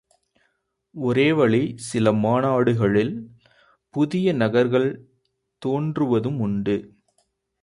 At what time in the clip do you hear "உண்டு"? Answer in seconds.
6.39-6.77